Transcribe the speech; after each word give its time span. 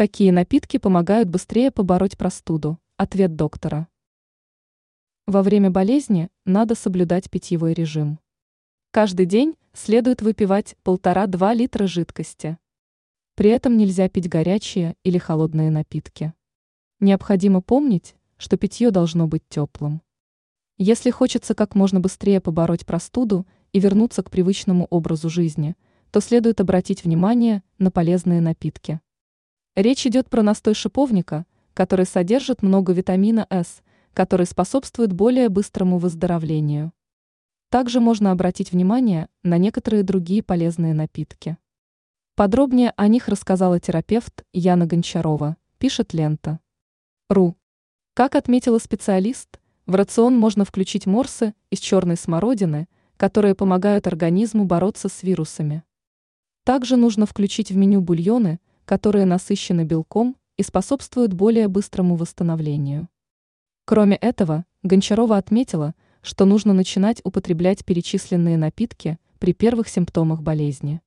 Какие 0.00 0.30
напитки 0.30 0.78
помогают 0.78 1.28
быстрее 1.28 1.70
побороть 1.70 2.16
простуду? 2.16 2.78
Ответ 2.96 3.36
доктора. 3.36 3.86
Во 5.26 5.42
время 5.42 5.68
болезни 5.70 6.30
надо 6.46 6.74
соблюдать 6.74 7.28
питьевой 7.28 7.74
режим. 7.74 8.18
Каждый 8.92 9.26
день 9.26 9.56
следует 9.74 10.22
выпивать 10.22 10.74
1,5-2 10.86 11.54
литра 11.54 11.86
жидкости. 11.86 12.56
При 13.34 13.50
этом 13.50 13.76
нельзя 13.76 14.08
пить 14.08 14.26
горячие 14.26 14.96
или 15.04 15.18
холодные 15.18 15.70
напитки. 15.70 16.32
Необходимо 17.00 17.60
помнить, 17.60 18.14
что 18.38 18.56
питье 18.56 18.90
должно 18.90 19.26
быть 19.26 19.42
теплым. 19.50 20.00
Если 20.78 21.10
хочется 21.10 21.54
как 21.54 21.74
можно 21.74 22.00
быстрее 22.00 22.40
побороть 22.40 22.86
простуду 22.86 23.46
и 23.74 23.80
вернуться 23.80 24.22
к 24.22 24.30
привычному 24.30 24.86
образу 24.88 25.28
жизни, 25.28 25.76
то 26.10 26.22
следует 26.22 26.58
обратить 26.62 27.04
внимание 27.04 27.62
на 27.76 27.90
полезные 27.90 28.40
напитки. 28.40 28.98
Речь 29.80 30.06
идет 30.06 30.28
про 30.28 30.42
настой 30.42 30.74
шиповника, 30.74 31.46
который 31.72 32.04
содержит 32.04 32.62
много 32.62 32.92
витамина 32.92 33.46
С, 33.48 33.80
который 34.12 34.44
способствует 34.44 35.14
более 35.14 35.48
быстрому 35.48 35.96
выздоровлению. 35.96 36.92
Также 37.70 37.98
можно 37.98 38.30
обратить 38.30 38.72
внимание 38.72 39.30
на 39.42 39.56
некоторые 39.56 40.02
другие 40.02 40.42
полезные 40.42 40.92
напитки. 40.92 41.56
Подробнее 42.34 42.92
о 42.98 43.08
них 43.08 43.28
рассказала 43.28 43.80
терапевт 43.80 44.44
Яна 44.52 44.84
Гончарова, 44.84 45.56
пишет 45.78 46.12
лента. 46.12 46.60
РУ. 47.30 47.56
Как 48.12 48.34
отметила 48.34 48.76
специалист, 48.76 49.60
в 49.86 49.94
рацион 49.94 50.36
можно 50.36 50.66
включить 50.66 51.06
морсы 51.06 51.54
из 51.70 51.78
черной 51.78 52.18
смородины, 52.18 52.86
которые 53.16 53.54
помогают 53.54 54.06
организму 54.06 54.66
бороться 54.66 55.08
с 55.08 55.22
вирусами. 55.22 55.84
Также 56.64 56.98
нужно 56.98 57.24
включить 57.24 57.70
в 57.70 57.76
меню 57.78 58.02
бульоны– 58.02 58.60
которые 58.90 59.24
насыщены 59.24 59.84
белком 59.84 60.36
и 60.56 60.64
способствуют 60.64 61.32
более 61.32 61.68
быстрому 61.68 62.16
восстановлению. 62.16 63.08
Кроме 63.84 64.16
этого, 64.16 64.64
Гончарова 64.82 65.36
отметила, 65.36 65.94
что 66.22 66.44
нужно 66.44 66.72
начинать 66.72 67.20
употреблять 67.22 67.84
перечисленные 67.84 68.56
напитки 68.56 69.20
при 69.38 69.52
первых 69.52 69.88
симптомах 69.88 70.42
болезни. 70.42 71.02